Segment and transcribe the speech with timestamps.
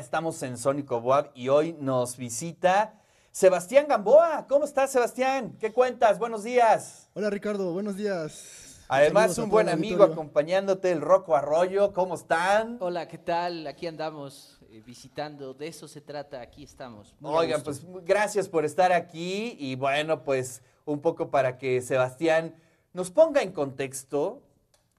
[0.00, 2.94] estamos en Sónico Boab y hoy nos visita
[3.30, 4.46] Sebastián Gamboa.
[4.48, 5.58] ¿Cómo estás, Sebastián?
[5.60, 6.18] ¿Qué cuentas?
[6.18, 7.10] Buenos días.
[7.12, 7.74] Hola, Ricardo.
[7.74, 8.82] Buenos días.
[8.88, 11.92] Además, un buen amigo acompañándote, el Rocco Arroyo.
[11.92, 12.78] ¿Cómo están?
[12.80, 13.66] Hola, ¿qué tal?
[13.66, 15.52] Aquí andamos eh, visitando.
[15.52, 16.40] De eso se trata.
[16.40, 17.14] Aquí estamos.
[17.20, 22.54] Oigan, pues gracias por estar aquí y bueno, pues un poco para que Sebastián
[22.94, 24.42] nos ponga en contexto.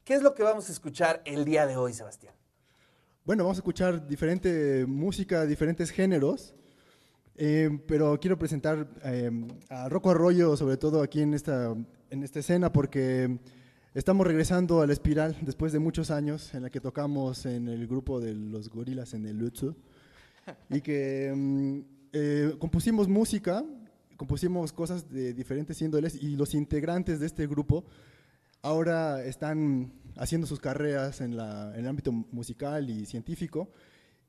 [0.03, 2.35] ¿Qué es lo que vamos a escuchar el día de hoy, Sebastián?
[3.23, 6.55] Bueno, vamos a escuchar diferente música, diferentes géneros,
[7.35, 9.29] eh, pero quiero presentar eh,
[9.69, 11.75] a Rocco Arroyo, sobre todo aquí en esta,
[12.09, 13.37] en esta escena, porque
[13.93, 17.85] estamos regresando a la espiral después de muchos años en la que tocamos en el
[17.85, 19.75] grupo de los gorilas en el Lutsu.
[20.71, 21.79] Y que mm,
[22.13, 23.63] eh, compusimos música,
[24.17, 27.85] compusimos cosas de diferentes índoles y los integrantes de este grupo
[28.61, 33.69] ahora están haciendo sus carreras en, el ámbito musical y científico.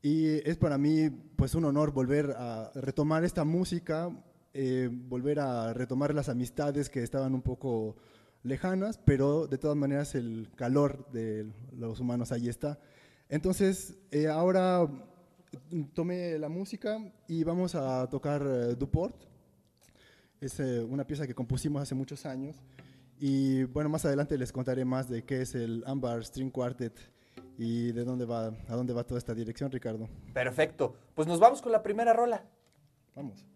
[0.03, 4.11] Y es para mí pues un honor volver a retomar esta música,
[4.53, 7.97] eh, volver a retomar las amistades que estaban un poco
[8.43, 12.81] lejanas, pero de todas maneras el calor de los humanos ahí está.
[13.29, 14.89] Entonces, eh, ahora
[15.95, 19.15] tomé la música y vamos a tocar eh, Duport.
[20.41, 22.57] Es una pieza que compusimos hace muchos años
[23.25, 26.99] y bueno, más adelante les contaré más de qué es el Ambar String Quartet
[27.57, 30.09] y de dónde va, a dónde va toda esta dirección, Ricardo.
[30.35, 30.97] Perfecto.
[31.15, 32.43] Pues nos vamos con la primera rola.
[33.15, 33.47] Vamos.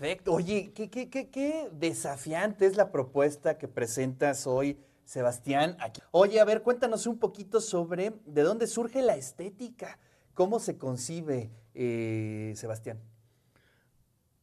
[0.00, 0.32] Perfecto.
[0.32, 5.76] Oye, ¿qué, desafiante es la propuesta que presentas hoy, Sebastián.
[5.78, 6.00] Aquí.
[6.10, 9.98] Oye, a ver, cuéntanos un poquito sobre de dónde surge la estética,
[10.32, 12.98] cómo se concibe, eh, Sebastián.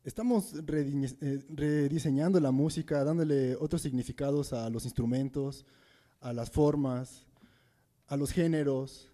[0.03, 5.65] Estamos eh, rediseñando la música, dándole otros significados a los instrumentos,
[6.19, 7.25] a las formas,
[8.05, 9.09] a los géneros.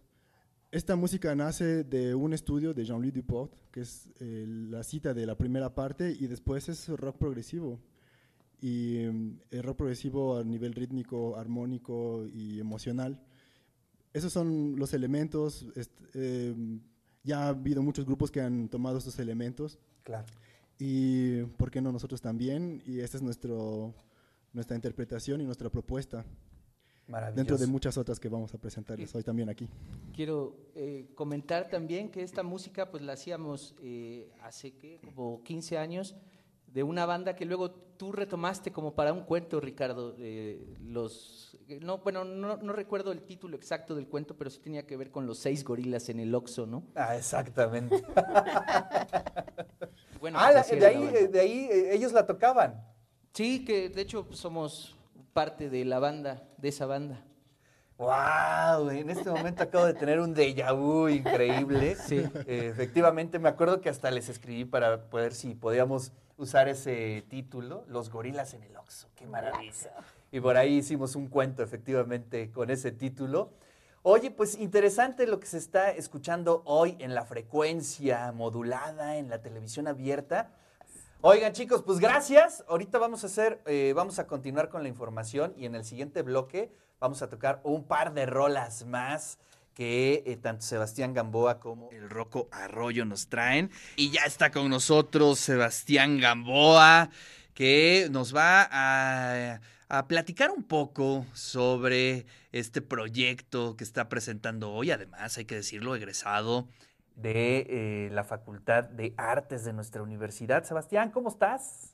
[0.73, 5.27] Esta música nace de un estudio de Jean-Louis Dupont, que es eh, la cita de
[5.27, 7.79] la primera parte, y después es rock progresivo.
[8.59, 13.21] Y mm, el rock progresivo a nivel rítmico, armónico y emocional.
[14.13, 15.67] Esos son los elementos.
[16.15, 16.55] eh,
[17.23, 20.25] ya ha habido muchos grupos que han tomado estos elementos Claro.
[20.79, 23.93] y por qué no nosotros también y esta es nuestro
[24.51, 26.25] nuestra interpretación y nuestra propuesta.
[27.35, 29.67] Dentro de muchas otras que vamos a presentarles hoy también aquí
[30.15, 34.99] Quiero eh, comentar también que esta música pues la hacíamos eh, hace ¿qué?
[35.03, 36.15] como 15 años
[36.67, 40.15] de una banda que luego tú retomaste como para un cuento, Ricardo.
[40.17, 44.87] eh, los, no, bueno, no, no recuerdo el título exacto del cuento, pero sí tenía
[44.87, 46.83] que ver con los seis gorilas en el Oxxo, ¿no?
[46.95, 48.03] Ah, exactamente.
[50.19, 51.19] Bueno, ah, pues la- de ahí, banda.
[51.19, 52.81] eh, de ahí eh, ellos la tocaban.
[53.33, 54.95] Sí, que de hecho pues, somos
[55.33, 57.23] parte de la banda, de esa banda.
[57.97, 58.89] ¡Wow!
[58.89, 61.95] En este momento acabo de tener un déjà vu increíble.
[62.03, 62.17] Sí.
[62.47, 67.85] Eh, efectivamente, me acuerdo que hasta les escribí para poder si podíamos usar ese título,
[67.87, 69.09] Los gorilas en el Oxxo.
[69.15, 69.91] ¡Qué maravilla!
[70.31, 73.51] Y por ahí hicimos un cuento, efectivamente, con ese título.
[74.01, 79.41] Oye, pues interesante lo que se está escuchando hoy en la frecuencia modulada, en la
[79.41, 80.51] televisión abierta.
[81.25, 82.65] Oigan, chicos, pues gracias.
[82.67, 86.21] Ahorita vamos a hacer, eh, vamos a continuar con la información y en el siguiente
[86.21, 89.39] bloque vamos a tocar un par de rolas más
[89.73, 93.71] que eh, tanto Sebastián Gamboa como el Roco Arroyo nos traen.
[93.95, 97.09] Y ya está con nosotros Sebastián Gamboa,
[97.53, 104.91] que nos va a, a platicar un poco sobre este proyecto que está presentando hoy.
[104.91, 106.67] Además, hay que decirlo, egresado
[107.15, 110.63] de eh, la Facultad de Artes de nuestra universidad.
[110.63, 111.93] Sebastián, ¿cómo estás?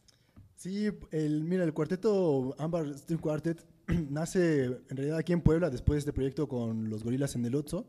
[0.59, 3.65] sí el mira el cuarteto Amber String Quartet
[4.09, 7.55] nace en realidad aquí en Puebla después de este proyecto con los gorilas en el
[7.55, 7.87] Otso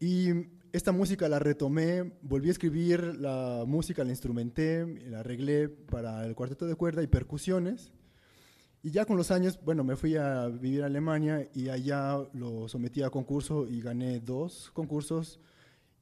[0.00, 0.30] y
[0.72, 6.34] esta música la retomé volví a escribir la música la instrumenté la arreglé para el
[6.34, 7.92] cuarteto de cuerda y percusiones
[8.82, 12.68] Y ya con los años, bueno, me fui a vivir a Alemania y allá lo
[12.68, 15.40] sometí a concurso y gané dos concursos.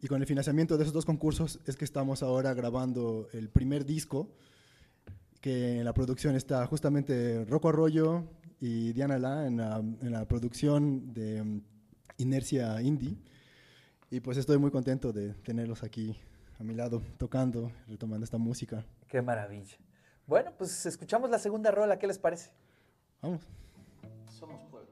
[0.03, 3.87] Y con el financiamiento de esos dos concursos es que estamos ahora grabando el primer
[3.87, 4.29] disco,
[5.41, 8.25] que en la producción está justamente Rocco Arroyo
[8.61, 11.63] y Diana La en la, en la producción de um,
[12.17, 13.17] Inercia Indie.
[14.11, 16.17] Y pues estoy muy contento de tenerlos aquí
[16.59, 18.85] a mi lado, tocando, retomando esta música.
[19.07, 19.77] Qué maravilla.
[20.27, 22.51] Bueno, pues escuchamos la segunda rola, ¿qué les parece?
[23.21, 23.43] Vamos.
[24.27, 24.91] Somos pueblo.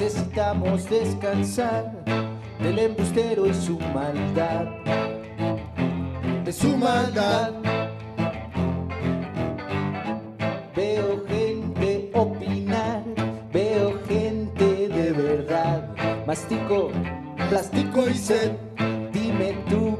[0.00, 1.92] Necesitamos descansar
[2.60, 4.66] del embustero y su maldad.
[6.44, 7.54] De su maldad.
[10.76, 13.02] Veo gente opinar,
[13.52, 15.92] veo gente de verdad.
[16.28, 16.92] Mastico,
[17.50, 18.52] plástico y sed.
[19.12, 19.97] Dime tú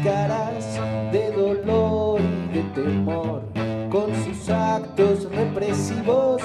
[0.00, 0.64] máscaras
[1.12, 3.42] de dolor y de temor
[3.90, 6.42] con sus actos represivos,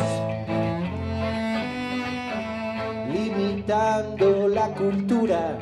[3.12, 5.58] limitando la cultura,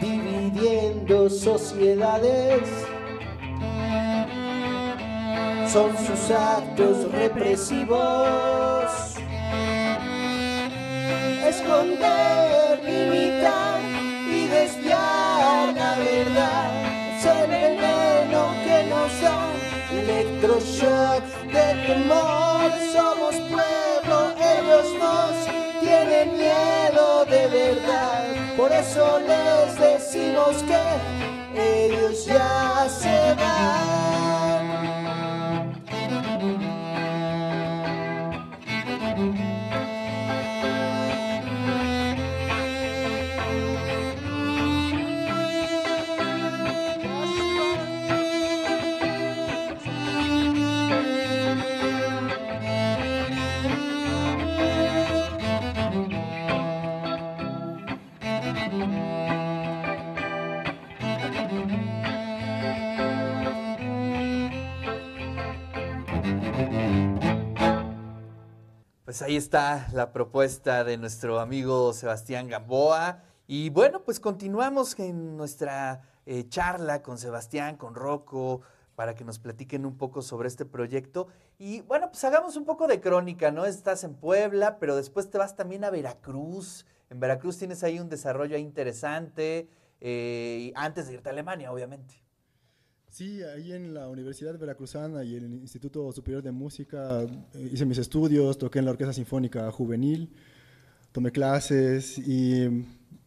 [0.00, 2.68] dividiendo sociedades.
[5.72, 8.86] son sus actos represivos.
[11.44, 13.75] Esconder, limitar
[16.16, 16.86] verdad
[17.24, 19.38] el veneno que nos da
[19.90, 21.22] electroshock
[21.54, 22.70] de temor.
[22.92, 24.18] Somos pueblo,
[24.52, 25.34] ellos nos
[25.80, 28.22] tienen miedo de verdad.
[28.56, 30.82] Por eso les decimos que
[31.60, 32.45] ellos ya
[69.06, 73.22] Pues ahí está la propuesta de nuestro amigo Sebastián Gamboa.
[73.46, 78.62] Y bueno, pues continuamos en nuestra eh, charla con Sebastián, con Rocco,
[78.96, 81.28] para que nos platiquen un poco sobre este proyecto.
[81.56, 83.64] Y bueno, pues hagamos un poco de crónica, ¿no?
[83.64, 86.84] Estás en Puebla, pero después te vas también a Veracruz.
[87.08, 89.68] En Veracruz tienes ahí un desarrollo interesante,
[90.00, 92.25] eh, antes de irte a Alemania, obviamente.
[93.16, 97.86] Sí, ahí en la Universidad Veracruzana y en el Instituto Superior de Música eh, hice
[97.86, 100.28] mis estudios, toqué en la Orquesta Sinfónica Juvenil,
[101.12, 102.68] tomé clases y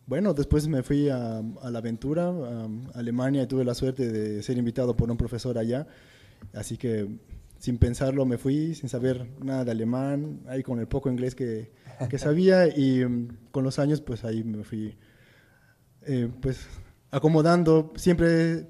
[0.06, 4.44] bueno, después me fui a, a la aventura, a, Alemania y tuve la suerte de
[4.44, 5.88] ser invitado por un profesor allá,
[6.54, 7.08] así que
[7.58, 11.72] sin pensarlo me fui, sin saber nada de alemán, ahí con el poco inglés que,
[12.08, 14.96] que sabía y um, con los años pues ahí me fui
[16.04, 16.68] eh, pues
[17.10, 18.68] acomodando, siempre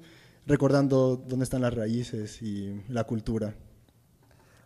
[0.50, 3.54] recordando dónde están las raíces y la cultura.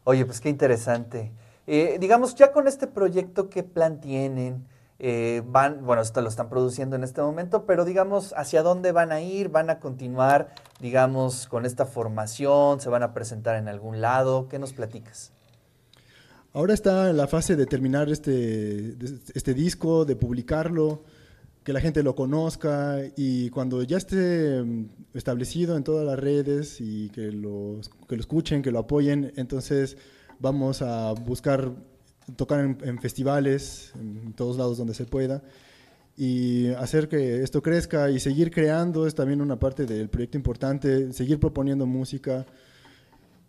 [0.05, 1.33] Oye, pues qué interesante.
[1.67, 4.67] Eh, digamos, ya con este proyecto, ¿qué plan tienen?
[4.99, 9.13] Eh, van, bueno, esto lo están produciendo en este momento, pero digamos, ¿hacia dónde van
[9.13, 9.51] a ir?
[9.51, 12.81] ¿Van a continuar, digamos, con esta formación?
[12.81, 14.49] ¿Se van a presentar en algún lado?
[14.49, 15.33] ¿Qué nos platicas?
[16.55, 18.97] Ahora está en la fase de terminar este,
[19.35, 21.03] este disco, de publicarlo
[21.65, 26.81] que la gente lo conozca y cuando ya esté mm, establecido en todas las redes
[26.81, 29.97] y que lo, que lo escuchen, que lo apoyen, entonces
[30.39, 31.73] vamos a buscar
[32.37, 35.43] tocar en, festivales, en todos lados donde se pueda,
[36.17, 41.13] y hacer que esto crezca y seguir creando es también una parte del proyecto importante,
[41.13, 42.47] seguir proponiendo música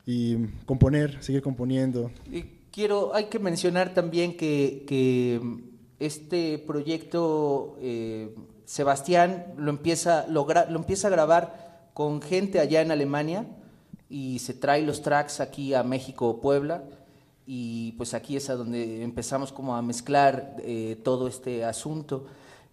[0.05, 2.11] y componer, seguir componiendo.
[2.31, 8.35] Y quiero, hay que mencionar también que este proyecto eh,
[8.65, 13.45] Sebastián lo empieza, lo, lo empieza a grabar con gente allá en Alemania
[14.09, 16.83] y se trae los tracks aquí a México o Puebla.
[17.47, 22.25] Y pues aquí es a donde empezamos como a mezclar eh, todo este asunto.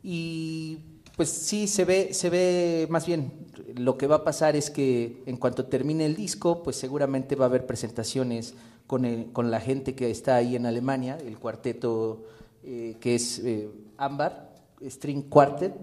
[0.02, 0.78] Y
[1.16, 3.32] pues sí se ve se ve más bien
[3.76, 7.44] lo que va a pasar es que en cuanto termine el disco pues seguramente va
[7.44, 8.54] a haber presentaciones
[8.86, 12.24] con, el, con la gente que está ahí en Alemania el cuarteto
[12.64, 14.52] eh, que es eh, Ámbar,
[14.82, 15.74] String Quartet,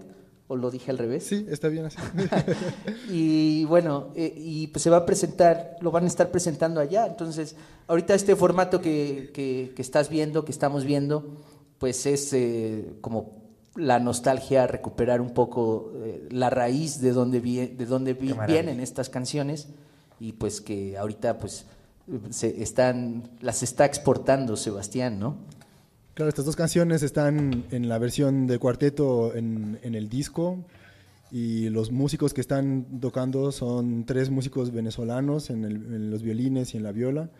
[0.50, 1.24] o lo dije al revés.
[1.28, 1.96] Sí, está bien así.
[3.08, 7.06] y bueno, eh, y pues se va a presentar, lo van a estar presentando allá.
[7.06, 7.54] Entonces,
[7.86, 11.36] ahorita este formato que, que, que estás viendo, que estamos viendo,
[11.78, 13.40] pues es eh, como
[13.76, 18.80] la nostalgia, recuperar un poco eh, la raíz de donde, vi, de donde vi, vienen
[18.80, 19.68] estas canciones
[20.18, 21.64] y pues que ahorita pues
[22.30, 25.36] se están, las está exportando Sebastián, ¿no?
[26.20, 30.58] Claro, estas dos canciones están en la versión de cuarteto en, el disco
[31.30, 36.82] y los músicos que están tocando son tres músicos venezolanos en, los violines y en
[36.82, 37.30] la viola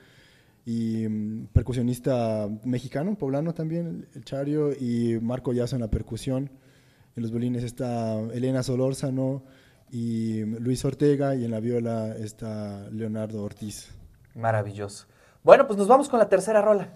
[0.65, 6.49] y um, percusionista mexicano, poblano también, el Chario, y Marco Yazo en la percusión.
[7.17, 9.43] En los violines está Elena Solórzano
[9.91, 13.91] y Luis Ortega y en la viola está Leonardo Ortiz.
[14.35, 15.05] Maravilloso.
[15.43, 16.89] Bueno, pues nos vamos con la tercera rola.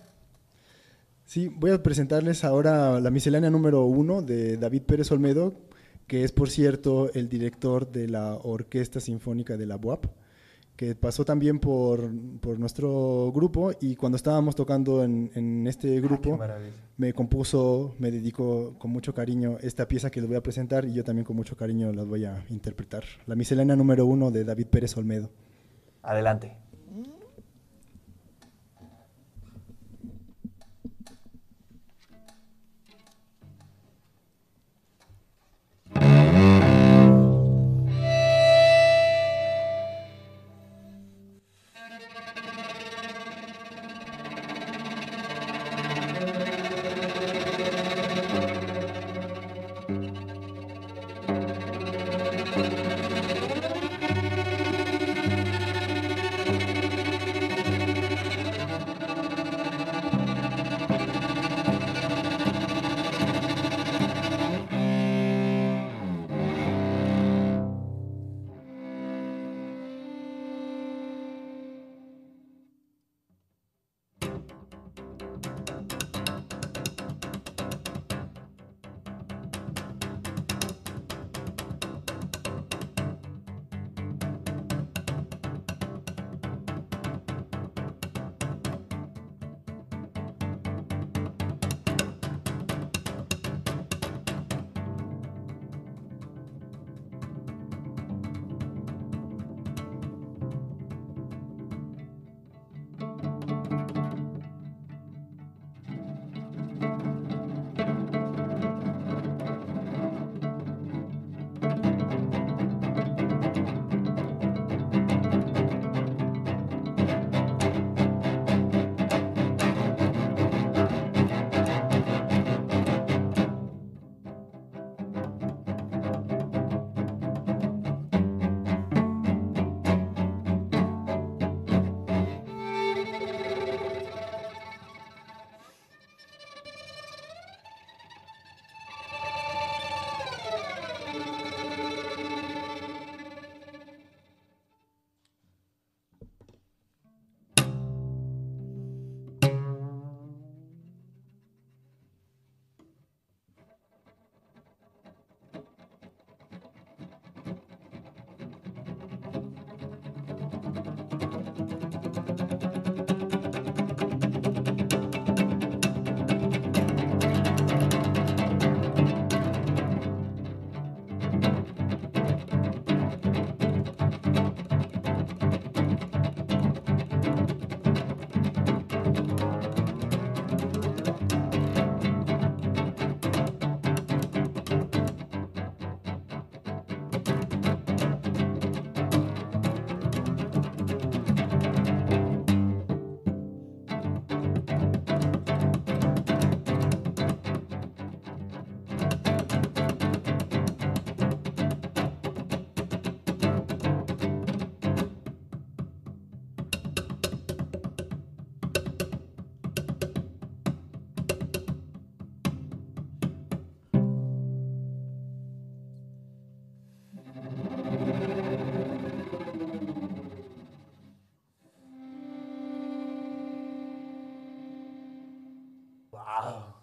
[1.24, 5.54] Sí, voy a presentarles ahora la miscelánea número uno de David Pérez Olmedo,
[6.06, 10.06] que es, por cierto, el director de la Orquesta Sinfónica de la UAP,
[10.76, 16.38] que pasó también por, por, nuestro grupo y cuando estábamos tocando en, en este grupo
[16.42, 16.58] Ah,
[16.96, 20.92] me compuso, me dedicó con mucho cariño esta pieza que les voy a presentar y
[20.92, 23.04] yo también con mucho cariño las voy a interpretar.
[23.26, 25.30] La miscelánea número uno de David Pérez Olmedo.
[26.02, 26.56] Adelante.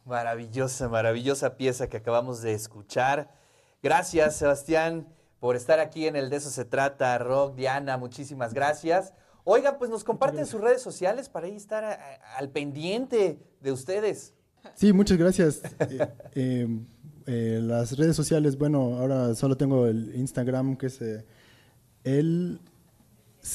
[0.06, 3.30] Maravillosa, maravillosa pieza que acabamos de escuchar.
[3.84, 5.08] Gracias, Sebastián,
[5.40, 9.14] por estar aquí en el De eso se trata, Rock, Diana, muchísimas gracias.
[9.44, 13.72] Oigan, pues nos comparten sus redes sociales para ahí estar a- a- al pendiente de
[13.72, 14.34] ustedes.
[14.76, 15.62] Sí, muchas gracias.
[15.90, 16.68] Eh, eh,
[17.28, 21.00] eh, las redes sociales, bueno, ahora solo tengo el Instagram que es
[22.04, 22.60] el,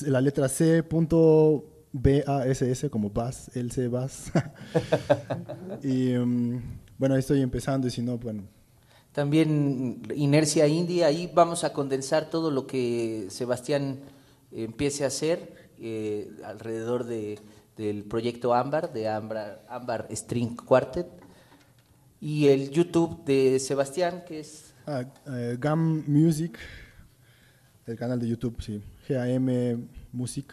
[0.07, 4.33] la letra C punto B-A-S-S como Bass, el C Bass.
[5.83, 6.63] y mm,
[6.99, 8.45] bueno, ahí estoy empezando y si no, bueno,
[9.13, 14.01] También Inercia Indie, ahí vamos a condensar todo lo que Sebastián
[14.53, 17.39] empiece a hacer eh, alrededor de,
[17.77, 21.09] del proyecto Ámbar, de Ámbar, Ámbar String Quartet,
[22.21, 26.59] y el YouTube de Sebastián, que es ah, eh, GAM Music,
[27.87, 29.79] el canal de YouTube, sí, G-A-M
[30.13, 30.53] Music.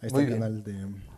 [0.00, 0.40] Ahí está Muy el bien.
[0.40, 1.08] canal de...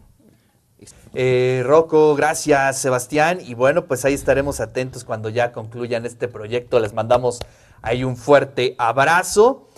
[1.14, 3.38] Eh, Rocco, gracias, Sebastián.
[3.40, 6.80] Y bueno, pues ahí estaremos atentos cuando ya concluyan este proyecto.
[6.80, 7.40] Les mandamos
[7.82, 9.68] ahí un fuerte abrazo.